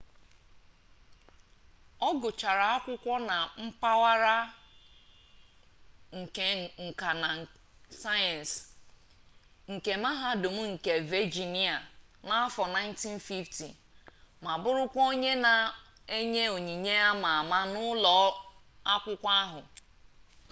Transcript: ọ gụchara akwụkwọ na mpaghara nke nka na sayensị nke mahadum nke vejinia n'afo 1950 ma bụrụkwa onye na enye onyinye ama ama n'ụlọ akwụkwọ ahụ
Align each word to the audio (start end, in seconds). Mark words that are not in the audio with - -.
ọ 2.07 2.09
gụchara 2.21 2.65
akwụkwọ 2.75 3.13
na 3.29 3.35
mpaghara 3.63 4.35
nke 6.19 6.45
nka 6.85 7.09
na 7.21 7.29
sayensị 8.01 8.57
nke 9.73 9.91
mahadum 10.03 10.57
nke 10.73 10.93
vejinia 11.09 11.75
n'afo 12.27 12.61
1950 12.73 14.43
ma 14.43 14.53
bụrụkwa 14.63 15.01
onye 15.11 15.31
na 15.45 15.53
enye 16.17 16.43
onyinye 16.55 16.93
ama 17.11 17.29
ama 17.41 17.59
n'ụlọ 17.71 18.13
akwụkwọ 18.93 19.29
ahụ 19.43 19.59